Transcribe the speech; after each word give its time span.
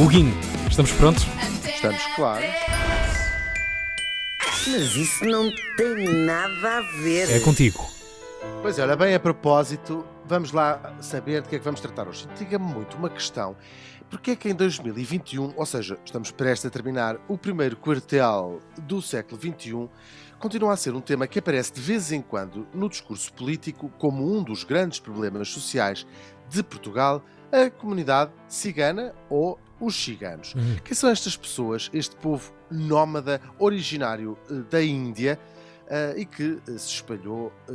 Huguinho, 0.00 0.32
estamos 0.70 0.92
prontos? 0.92 1.26
Estamos, 1.66 2.00
claro. 2.14 2.44
Mas 4.68 4.94
isso 4.94 5.24
não 5.24 5.50
tem 5.76 6.24
nada 6.24 6.78
a 6.78 6.80
ver. 7.02 7.28
É 7.28 7.40
contigo. 7.40 7.84
Pois 8.62 8.78
é, 8.78 8.82
olha, 8.84 8.94
bem 8.94 9.12
a 9.12 9.18
propósito, 9.18 10.06
vamos 10.24 10.52
lá 10.52 10.94
saber 11.00 11.42
de 11.42 11.48
que 11.48 11.56
é 11.56 11.58
que 11.58 11.64
vamos 11.64 11.80
tratar 11.80 12.06
hoje. 12.06 12.28
Diga-me 12.38 12.64
muito 12.64 12.96
uma 12.96 13.10
questão. 13.10 13.56
Porquê 14.08 14.30
é 14.30 14.36
que 14.36 14.48
em 14.48 14.54
2021, 14.54 15.54
ou 15.56 15.66
seja, 15.66 15.98
estamos 16.04 16.30
prestes 16.30 16.66
a 16.66 16.70
terminar 16.70 17.16
o 17.26 17.36
primeiro 17.36 17.76
quartel 17.76 18.62
do 18.82 19.02
século 19.02 19.40
XXI, 19.40 19.88
continua 20.38 20.74
a 20.74 20.76
ser 20.76 20.94
um 20.94 21.00
tema 21.00 21.26
que 21.26 21.40
aparece 21.40 21.72
de 21.72 21.80
vez 21.80 22.12
em 22.12 22.22
quando 22.22 22.68
no 22.72 22.88
discurso 22.88 23.32
político 23.32 23.90
como 23.98 24.32
um 24.32 24.44
dos 24.44 24.62
grandes 24.62 25.00
problemas 25.00 25.48
sociais 25.48 26.06
de 26.48 26.62
Portugal, 26.62 27.20
a 27.50 27.68
comunidade 27.68 28.30
cigana 28.46 29.12
ou 29.28 29.58
os 29.80 29.94
ciganos. 29.94 30.54
Uhum. 30.54 30.76
Quem 30.84 30.94
são 30.94 31.10
estas 31.10 31.36
pessoas, 31.36 31.90
este 31.92 32.16
povo 32.16 32.52
nómada 32.70 33.40
originário 33.58 34.38
eh, 34.50 34.54
da 34.70 34.82
Índia 34.82 35.38
eh, 35.88 36.14
e 36.18 36.26
que 36.26 36.58
eh, 36.68 36.72
se 36.72 36.94
espalhou 36.94 37.52
eh, 37.68 37.72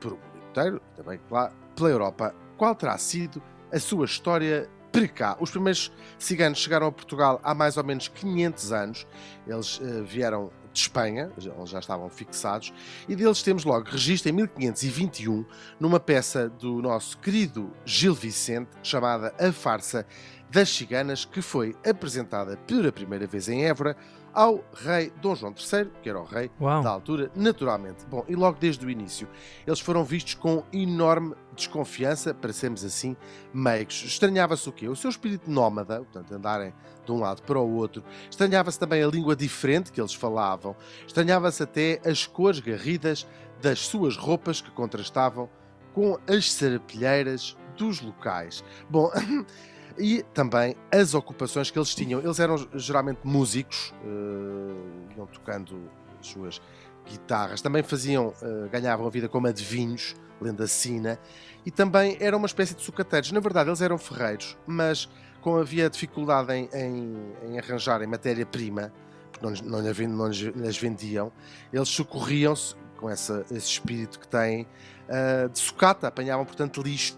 por 0.00 0.12
o 0.12 0.16
mundo 0.16 0.48
inteiro, 0.50 0.82
também, 0.94 1.20
claro, 1.28 1.54
pela 1.74 1.90
Europa? 1.90 2.34
Qual 2.56 2.74
terá 2.74 2.96
sido 2.98 3.42
a 3.72 3.78
sua 3.78 4.04
história 4.06 4.68
para 4.90 5.08
cá? 5.08 5.36
Os 5.40 5.50
primeiros 5.50 5.92
ciganos 6.18 6.58
chegaram 6.58 6.86
a 6.86 6.92
Portugal 6.92 7.40
há 7.42 7.54
mais 7.54 7.76
ou 7.76 7.84
menos 7.84 8.08
500 8.08 8.72
anos. 8.72 9.06
Eles 9.46 9.80
eh, 9.82 10.02
vieram 10.02 10.50
de 10.72 10.80
Espanha, 10.82 11.32
eles 11.38 11.70
já 11.70 11.78
estavam 11.78 12.10
fixados, 12.10 12.70
e 13.08 13.16
deles 13.16 13.42
temos 13.42 13.64
logo 13.64 13.88
registro 13.88 14.28
em 14.28 14.32
1521, 14.32 15.46
numa 15.80 15.98
peça 15.98 16.50
do 16.50 16.82
nosso 16.82 17.16
querido 17.16 17.72
Gil 17.86 18.14
Vicente, 18.14 18.68
chamada 18.82 19.34
A 19.38 19.50
Farsa 19.52 20.06
das 20.50 20.68
Ciganas, 20.68 21.24
que 21.24 21.42
foi 21.42 21.74
apresentada 21.84 22.56
pela 22.66 22.92
primeira 22.92 23.26
vez 23.26 23.48
em 23.48 23.64
Évora 23.64 23.96
ao 24.36 24.62
rei 24.74 25.10
Dom 25.22 25.34
João 25.34 25.54
III, 25.56 25.90
que 26.02 26.10
era 26.10 26.20
o 26.20 26.24
rei 26.24 26.50
Uau. 26.60 26.82
da 26.82 26.90
altura, 26.90 27.30
naturalmente. 27.34 28.04
Bom, 28.04 28.22
e 28.28 28.34
logo 28.36 28.58
desde 28.60 28.84
o 28.84 28.90
início, 28.90 29.26
eles 29.66 29.80
foram 29.80 30.04
vistos 30.04 30.34
com 30.34 30.62
enorme 30.70 31.34
desconfiança, 31.54 32.34
para 32.34 32.52
sermos 32.52 32.84
assim, 32.84 33.16
meigos. 33.52 34.04
Estranhava-se 34.04 34.68
o 34.68 34.72
quê? 34.72 34.88
O 34.88 34.94
seu 34.94 35.08
espírito 35.08 35.50
nómada, 35.50 36.00
portanto, 36.00 36.34
andarem 36.34 36.74
de 37.06 37.12
um 37.12 37.18
lado 37.18 37.40
para 37.42 37.58
o 37.58 37.74
outro. 37.76 38.04
Estranhava-se 38.30 38.78
também 38.78 39.02
a 39.02 39.06
língua 39.06 39.34
diferente 39.34 39.90
que 39.90 39.98
eles 39.98 40.12
falavam. 40.12 40.76
Estranhava-se 41.06 41.62
até 41.62 41.98
as 42.04 42.26
cores 42.26 42.60
garridas 42.60 43.26
das 43.62 43.80
suas 43.80 44.18
roupas 44.18 44.60
que 44.60 44.70
contrastavam 44.70 45.48
com 45.94 46.18
as 46.28 46.52
sarapilheiras 46.52 47.56
dos 47.74 48.02
locais. 48.02 48.62
Bom, 48.90 49.10
e 49.98 50.22
também 50.34 50.76
as 50.92 51.14
ocupações 51.14 51.70
que 51.70 51.78
eles 51.78 51.94
tinham. 51.94 52.20
Eles 52.20 52.38
eram 52.38 52.56
geralmente 52.74 53.20
músicos, 53.24 53.94
eh, 54.04 55.16
iam 55.16 55.26
tocando 55.26 55.78
as 56.20 56.26
suas 56.26 56.60
guitarras, 57.08 57.60
também 57.62 57.82
faziam, 57.82 58.32
eh, 58.42 58.68
ganhavam 58.70 59.06
a 59.06 59.10
vida 59.10 59.28
como 59.28 59.46
adivinhos, 59.46 60.14
lendo 60.40 60.62
a 60.62 60.66
sina, 60.66 61.18
e 61.64 61.70
também 61.70 62.16
eram 62.20 62.38
uma 62.38 62.46
espécie 62.46 62.74
de 62.74 62.82
sucateiros. 62.82 63.32
Na 63.32 63.40
verdade, 63.40 63.68
eles 63.70 63.80
eram 63.80 63.96
ferreiros, 63.96 64.56
mas 64.66 65.08
como 65.40 65.58
havia 65.58 65.88
dificuldade 65.88 66.52
em, 66.52 66.68
em- 66.74 67.32
em 67.52 67.58
arranjarem 67.58 68.06
matéria-prima, 68.06 68.92
porque 69.32 69.46
não, 69.64 69.80
não, 69.80 69.92
não 70.08 70.28
lhes 70.28 70.76
vendiam, 70.78 71.32
eles 71.72 71.88
socorriam-se 71.88 72.74
com 72.96 73.08
essa- 73.08 73.44
esse 73.50 73.68
espírito 73.68 74.18
que 74.18 74.26
têm 74.28 74.66
ah, 75.08 75.46
de 75.48 75.58
sucata, 75.58 76.08
apanhavam 76.08 76.44
portanto 76.44 76.82
lixo 76.82 77.16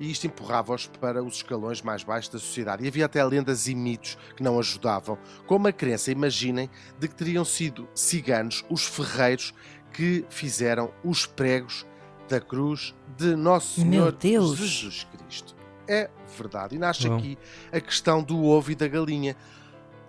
e 0.00 0.10
isto 0.10 0.26
empurrava-os 0.26 0.86
para 0.86 1.22
os 1.22 1.36
escalões 1.36 1.82
mais 1.82 2.02
baixos 2.04 2.30
da 2.32 2.38
sociedade. 2.38 2.84
E 2.84 2.88
havia 2.88 3.06
até 3.06 3.22
lendas 3.24 3.66
e 3.66 3.74
mitos 3.74 4.16
que 4.36 4.42
não 4.42 4.58
ajudavam, 4.58 5.18
como 5.46 5.66
a 5.68 5.72
crença, 5.72 6.10
imaginem, 6.12 6.70
de 6.98 7.08
que 7.08 7.14
teriam 7.14 7.44
sido 7.44 7.88
ciganos 7.94 8.64
os 8.70 8.86
ferreiros 8.86 9.52
que 9.92 10.24
fizeram 10.28 10.90
os 11.02 11.26
pregos 11.26 11.86
da 12.28 12.40
cruz 12.40 12.94
de 13.16 13.34
Nosso 13.34 13.80
Meu 13.84 13.90
Senhor 14.04 14.12
Deus! 14.12 14.56
Jesus 14.58 15.06
Cristo. 15.16 15.56
É 15.88 16.10
verdade. 16.36 16.76
E 16.76 16.78
nasce 16.78 17.08
Bom. 17.08 17.16
aqui 17.16 17.38
a 17.72 17.80
questão 17.80 18.22
do 18.22 18.44
ovo 18.44 18.70
e 18.70 18.74
da 18.74 18.86
galinha. 18.86 19.34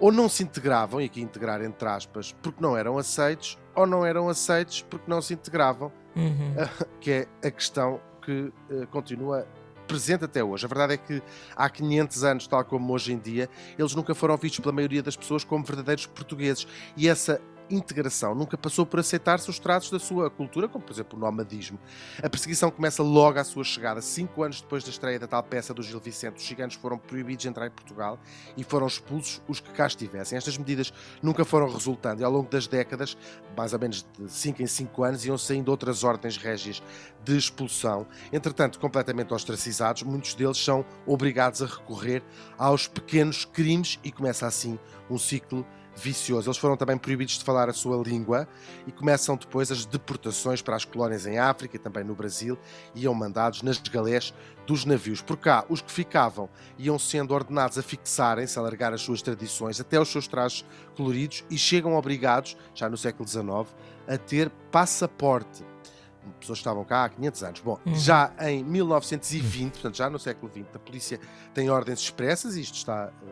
Ou 0.00 0.10
não 0.10 0.28
se 0.28 0.42
integravam, 0.42 1.00
e 1.00 1.04
aqui 1.04 1.20
integrar 1.20 1.62
entre 1.62 1.88
aspas, 1.88 2.34
porque 2.42 2.62
não 2.62 2.76
eram 2.76 2.98
aceitos, 2.98 3.58
ou 3.74 3.86
não 3.86 4.04
eram 4.04 4.28
aceitos 4.28 4.82
porque 4.82 5.10
não 5.10 5.20
se 5.22 5.34
integravam, 5.34 5.92
Uhum. 6.16 6.54
que 6.98 7.10
é 7.10 7.28
a 7.46 7.50
questão 7.50 8.00
que 8.22 8.50
eh, 8.70 8.86
continua 8.90 9.46
presente 9.86 10.24
até 10.24 10.42
hoje. 10.42 10.64
A 10.64 10.68
verdade 10.68 10.94
é 10.94 10.96
que 10.96 11.22
há 11.54 11.68
500 11.68 12.24
anos, 12.24 12.46
tal 12.46 12.64
como 12.64 12.92
hoje 12.92 13.12
em 13.12 13.18
dia, 13.18 13.48
eles 13.78 13.94
nunca 13.94 14.14
foram 14.14 14.36
vistos 14.36 14.60
pela 14.60 14.72
maioria 14.72 15.02
das 15.02 15.16
pessoas 15.16 15.44
como 15.44 15.64
verdadeiros 15.64 16.06
portugueses. 16.06 16.66
E 16.96 17.08
essa 17.08 17.40
integração 17.70 18.34
nunca 18.34 18.56
passou 18.56 18.86
por 18.86 19.00
aceitar-se 19.00 19.48
os 19.50 19.58
traços 19.58 19.90
da 19.90 19.98
sua 19.98 20.30
cultura, 20.30 20.68
como 20.68 20.84
por 20.84 20.92
exemplo 20.92 21.18
o 21.18 21.20
nomadismo. 21.20 21.78
A 22.22 22.28
perseguição 22.28 22.70
começa 22.70 23.02
logo 23.02 23.38
à 23.38 23.44
sua 23.44 23.64
chegada. 23.64 24.00
Cinco 24.00 24.42
anos 24.42 24.60
depois 24.60 24.84
da 24.84 24.90
estreia 24.90 25.18
da 25.18 25.26
tal 25.26 25.42
peça 25.42 25.74
do 25.74 25.82
Gil 25.82 26.00
Vicente, 26.00 26.36
os 26.36 26.46
ciganos 26.46 26.74
foram 26.74 26.98
proibidos 26.98 27.42
de 27.42 27.48
entrar 27.48 27.66
em 27.66 27.70
Portugal 27.70 28.18
e 28.56 28.64
foram 28.64 28.86
expulsos 28.86 29.42
os 29.48 29.60
que 29.60 29.70
cá 29.70 29.86
estivessem. 29.86 30.38
Estas 30.38 30.56
medidas 30.56 30.92
nunca 31.22 31.44
foram 31.44 31.68
resultando 31.70 32.20
e 32.20 32.24
ao 32.24 32.30
longo 32.30 32.48
das 32.48 32.66
décadas, 32.66 33.16
mais 33.56 33.72
ou 33.72 33.78
menos 33.78 34.06
de 34.18 34.30
5 34.30 34.62
em 34.62 34.66
5 34.66 35.04
anos, 35.04 35.24
iam 35.26 35.38
saindo 35.38 35.68
outras 35.70 36.04
ordens 36.04 36.36
régias 36.36 36.82
de 37.24 37.36
expulsão. 37.36 38.06
Entretanto, 38.32 38.78
completamente 38.78 39.34
ostracizados, 39.34 40.02
muitos 40.02 40.34
deles 40.34 40.58
são 40.58 40.84
obrigados 41.06 41.62
a 41.62 41.66
recorrer 41.66 42.22
aos 42.56 42.86
pequenos 42.86 43.44
crimes 43.44 43.98
e 44.04 44.12
começa 44.12 44.46
assim 44.46 44.78
um 45.10 45.18
ciclo 45.18 45.66
vicioso. 45.96 46.48
Eles 46.48 46.58
foram 46.58 46.76
também 46.76 46.96
proibidos 46.98 47.38
de 47.38 47.44
falar 47.44 47.68
a 47.68 47.72
sua 47.72 47.96
língua 48.02 48.46
e 48.86 48.92
começam 48.92 49.36
depois 49.36 49.72
as 49.72 49.84
deportações 49.84 50.60
para 50.62 50.76
as 50.76 50.84
colónias 50.84 51.26
em 51.26 51.38
África 51.38 51.76
e 51.76 51.78
também 51.78 52.04
no 52.04 52.14
Brasil 52.14 52.58
e 52.94 53.02
iam 53.02 53.14
mandados 53.14 53.62
nas 53.62 53.78
galés 53.78 54.32
dos 54.66 54.84
navios. 54.84 55.22
Por 55.22 55.36
cá, 55.36 55.64
os 55.68 55.80
que 55.80 55.90
ficavam 55.90 56.48
iam 56.78 56.98
sendo 56.98 57.32
ordenados 57.32 57.78
a 57.78 57.82
fixarem-se, 57.82 58.58
a 58.58 58.62
largar 58.62 58.92
as 58.92 59.00
suas 59.00 59.22
tradições, 59.22 59.80
até 59.80 59.98
os 60.00 60.08
seus 60.10 60.26
trajes 60.28 60.64
coloridos 60.96 61.44
e 61.50 61.56
chegam 61.56 61.94
obrigados, 61.96 62.56
já 62.74 62.88
no 62.88 62.96
século 62.96 63.28
XIX, 63.28 63.46
a 64.06 64.18
ter 64.18 64.50
passaporte. 64.70 65.64
Pessoas 66.40 66.58
que 66.58 66.62
estavam 66.62 66.84
cá 66.84 67.04
há 67.04 67.08
500 67.08 67.42
anos. 67.44 67.60
Bom, 67.60 67.78
Uhum. 67.86 67.94
já 67.94 68.32
em 68.40 68.64
1920, 68.64 69.74
portanto, 69.74 69.96
já 69.96 70.10
no 70.10 70.18
século 70.18 70.50
XX, 70.52 70.66
a 70.74 70.78
polícia 70.80 71.20
tem 71.54 71.70
ordens 71.70 72.00
expressas, 72.00 72.56
e 72.56 72.62
isto 72.62 72.74
está 72.74 73.12
eh, 73.22 73.26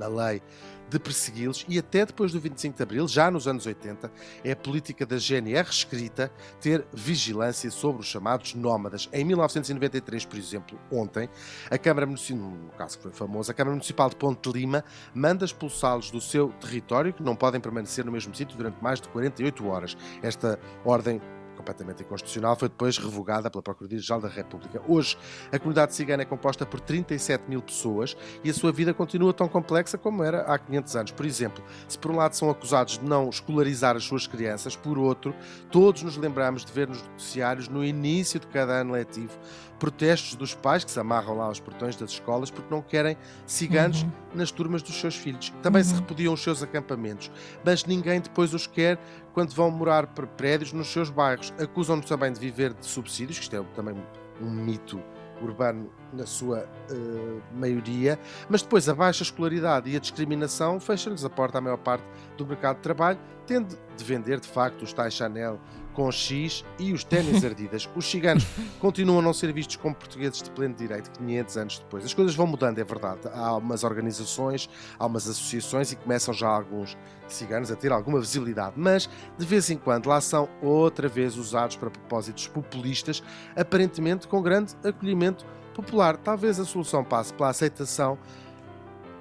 na 0.00 0.08
lei, 0.08 0.42
de 0.88 0.98
persegui-los, 0.98 1.64
e 1.68 1.78
até 1.78 2.04
depois 2.04 2.32
do 2.32 2.40
25 2.40 2.76
de 2.76 2.82
Abril, 2.82 3.06
já 3.06 3.30
nos 3.30 3.46
anos 3.46 3.64
80, 3.64 4.10
é 4.42 4.50
a 4.50 4.56
política 4.56 5.06
da 5.06 5.16
GNR 5.18 5.68
escrita 5.70 6.32
ter 6.60 6.84
vigilância 6.92 7.70
sobre 7.70 8.00
os 8.00 8.08
chamados 8.08 8.54
nómadas. 8.54 9.08
Em 9.12 9.24
1993, 9.24 10.24
por 10.24 10.36
exemplo, 10.36 10.78
ontem, 10.90 11.28
a 11.70 11.78
Câmara 11.78 12.06
Municipal, 12.06 12.42
no 12.42 12.70
caso 12.70 12.96
que 12.96 13.04
foi 13.04 13.12
famoso, 13.12 13.50
a 13.52 13.54
Câmara 13.54 13.76
Municipal 13.76 14.08
de 14.08 14.16
Ponte 14.16 14.50
Lima 14.50 14.84
manda 15.14 15.44
expulsá-los 15.44 16.10
do 16.10 16.20
seu 16.20 16.48
território, 16.60 17.12
que 17.12 17.22
não 17.22 17.36
podem 17.36 17.60
permanecer 17.60 18.04
no 18.04 18.10
mesmo 18.10 18.34
sítio 18.34 18.56
durante 18.56 18.82
mais 18.82 19.00
de 19.00 19.08
48 19.10 19.66
horas. 19.68 19.96
Esta 20.22 20.58
ordem 20.84 21.20
completamente 21.60 22.02
inconstitucional, 22.02 22.56
foi 22.56 22.68
depois 22.68 22.96
revogada 22.98 23.50
pela 23.50 23.62
Procuradoria-Geral 23.62 24.20
da 24.20 24.28
República. 24.28 24.80
Hoje, 24.88 25.16
a 25.52 25.58
comunidade 25.58 25.94
cigana 25.94 26.22
é 26.22 26.26
composta 26.26 26.64
por 26.64 26.80
37 26.80 27.44
mil 27.48 27.60
pessoas 27.60 28.16
e 28.42 28.50
a 28.50 28.54
sua 28.54 28.72
vida 28.72 28.94
continua 28.94 29.32
tão 29.34 29.46
complexa 29.46 29.98
como 29.98 30.24
era 30.24 30.40
há 30.42 30.58
500 30.58 30.96
anos. 30.96 31.10
Por 31.12 31.26
exemplo, 31.26 31.62
se 31.86 31.98
por 31.98 32.10
um 32.10 32.16
lado 32.16 32.34
são 32.34 32.48
acusados 32.50 32.98
de 32.98 33.04
não 33.04 33.28
escolarizar 33.28 33.94
as 33.96 34.04
suas 34.04 34.26
crianças, 34.26 34.74
por 34.74 34.98
outro, 34.98 35.34
todos 35.70 36.02
nos 36.02 36.16
lembramos 36.16 36.64
de 36.64 36.72
ver 36.72 36.88
nos 36.88 37.02
noticiários, 37.02 37.68
no 37.68 37.84
início 37.84 38.40
de 38.40 38.46
cada 38.46 38.72
ano 38.80 38.92
letivo, 38.92 39.36
protestos 39.78 40.34
dos 40.34 40.54
pais 40.54 40.84
que 40.84 40.90
se 40.90 41.00
amarram 41.00 41.36
lá 41.36 41.44
aos 41.46 41.58
portões 41.60 41.96
das 41.96 42.10
escolas 42.10 42.50
porque 42.50 42.72
não 42.74 42.82
querem 42.82 43.16
ciganos 43.46 44.02
Uhum. 44.02 44.10
nas 44.34 44.50
turmas 44.50 44.82
dos 44.82 44.98
seus 45.00 45.16
filhos. 45.16 45.52
Também 45.62 45.82
se 45.82 45.94
Uhum. 45.94 46.00
repudiam 46.00 46.34
os 46.34 46.42
seus 46.42 46.62
acampamentos, 46.62 47.30
mas 47.64 47.84
ninguém 47.86 48.20
depois 48.20 48.52
os 48.52 48.66
quer 48.66 48.98
quando 49.32 49.54
vão 49.54 49.70
morar 49.70 50.06
para 50.08 50.26
prédios 50.26 50.72
nos 50.72 50.88
seus 50.88 51.10
bairros. 51.10 51.52
Acusam-nos 51.58 52.06
também 52.06 52.32
de 52.32 52.40
viver 52.40 52.72
de 52.74 52.86
subsídios, 52.86 53.38
que 53.38 53.44
isto 53.44 53.56
é 53.56 53.62
também 53.74 53.94
um 54.40 54.50
mito 54.50 55.00
urbano 55.42 55.90
na 56.12 56.26
sua 56.26 56.68
eh, 56.90 57.40
maioria, 57.54 58.18
mas 58.48 58.62
depois 58.62 58.88
a 58.88 58.94
baixa 58.94 59.22
escolaridade 59.22 59.88
e 59.90 59.96
a 59.96 59.98
discriminação 59.98 60.78
fecham-lhes 60.78 61.24
a 61.24 61.30
porta 61.30 61.58
à 61.58 61.60
maior 61.60 61.78
parte 61.78 62.04
do 62.36 62.46
mercado 62.46 62.76
de 62.76 62.82
trabalho, 62.82 63.18
tendo 63.46 63.78
de 63.96 64.04
vender 64.04 64.40
de 64.40 64.48
facto 64.48 64.82
os 64.82 64.92
tais 64.92 65.14
Chanel 65.14 65.58
com 66.00 66.10
X 66.10 66.64
e 66.78 66.94
os 66.94 67.04
ténis 67.04 67.44
ardidas. 67.44 67.86
Os 67.94 68.10
ciganos 68.10 68.46
continuam 68.80 69.18
a 69.18 69.22
não 69.22 69.34
ser 69.34 69.52
vistos 69.52 69.76
como 69.76 69.94
portugueses 69.94 70.42
de 70.42 70.50
pleno 70.50 70.74
direito 70.74 71.10
500 71.10 71.56
anos 71.58 71.78
depois. 71.78 72.06
As 72.06 72.14
coisas 72.14 72.34
vão 72.34 72.46
mudando, 72.46 72.78
é 72.78 72.84
verdade. 72.84 73.20
Há 73.34 73.54
umas 73.56 73.84
organizações, 73.84 74.66
há 74.98 75.04
umas 75.04 75.28
associações 75.28 75.92
e 75.92 75.96
começam 75.96 76.32
já 76.32 76.48
alguns 76.48 76.96
ciganos 77.28 77.70
a 77.70 77.76
ter 77.76 77.92
alguma 77.92 78.18
visibilidade, 78.18 78.76
mas 78.78 79.10
de 79.36 79.44
vez 79.44 79.68
em 79.68 79.76
quando 79.76 80.06
lá 80.06 80.22
são 80.22 80.48
outra 80.62 81.06
vez 81.06 81.36
usados 81.36 81.76
para 81.76 81.90
propósitos 81.90 82.48
populistas, 82.48 83.22
aparentemente 83.54 84.26
com 84.26 84.40
grande 84.40 84.74
acolhimento 84.82 85.44
popular. 85.74 86.16
Talvez 86.16 86.58
a 86.58 86.64
solução 86.64 87.04
passe 87.04 87.34
pela 87.34 87.50
aceitação 87.50 88.18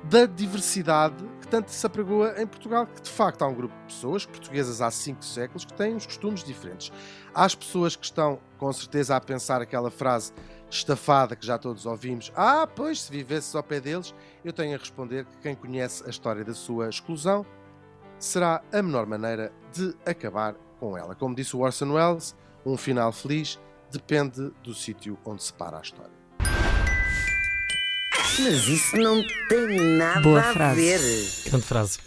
da 0.06 0.26
diversidade 0.26 1.16
tanto 1.50 1.72
se 1.72 1.86
apregoa 1.86 2.42
em 2.42 2.46
Portugal, 2.46 2.86
que 2.86 3.02
de 3.02 3.10
facto 3.10 3.42
há 3.42 3.48
um 3.48 3.54
grupo 3.54 3.76
de 3.80 3.94
pessoas 3.94 4.26
portuguesas 4.26 4.82
há 4.82 4.92
cinco 4.92 5.26
séculos 5.26 5.66
que 5.66 5.74
têm 5.74 5.96
uns 5.96 6.06
costumes 6.06 6.44
diferentes. 6.44 6.92
Há 7.34 7.46
as 7.46 7.56
pessoas 7.56 7.96
que 7.96 8.06
estão 8.06 8.40
com 8.58 8.72
certeza 8.72 9.16
a 9.16 9.22
pensar 9.22 9.62
aquela 9.62 9.90
frase 9.90 10.32
estafada 10.70 11.36
que 11.36 11.46
já 11.46 11.58
todos 11.58 11.86
ouvimos. 11.86 12.32
Ah, 12.36 12.68
pois, 12.68 13.02
se 13.02 13.12
vivesses 13.12 13.56
ao 13.56 13.64
pé 13.64 13.80
deles, 13.80 14.14
eu 14.46 14.54
tenho 14.54 14.76
a 14.76 14.78
responder 14.78 15.26
que 15.26 15.38
quem 15.38 15.56
conhece 15.56 16.06
a 16.06 16.10
história 16.10 16.44
da 16.44 16.54
sua 16.54 16.90
exclusão 16.90 17.46
será 18.20 18.62
a 18.72 18.82
menor 18.82 19.06
maneira 19.06 19.52
de 19.74 19.96
acabar 20.06 20.56
com 20.80 20.98
ela. 20.98 21.16
Como 21.16 21.36
disse 21.36 21.56
o 21.56 21.62
Orson 21.62 21.94
Welles, 21.94 22.36
um 22.66 22.78
final 22.78 23.12
feliz 23.12 23.60
depende 23.92 24.52
do 24.62 24.74
sítio 24.74 25.18
onde 25.26 25.42
se 25.42 25.54
para 25.54 25.78
a 25.78 25.82
história. 25.82 26.19
Mas 28.42 28.68
isso 28.70 28.96
não 28.96 29.22
tem 29.50 29.82
nada 29.98 30.22
Boa 30.22 30.40
a 30.40 30.54
frase. 30.54 30.76
ver. 30.82 31.00
Grande 31.50 31.66
frase. 31.66 32.00